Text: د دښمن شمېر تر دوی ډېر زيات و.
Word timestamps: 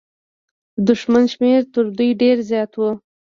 د 0.75 0.77
دښمن 0.87 1.23
شمېر 1.33 1.61
تر 1.73 1.85
دوی 1.97 2.09
ډېر 2.21 2.37
زيات 2.49 2.71
و. 2.77 2.81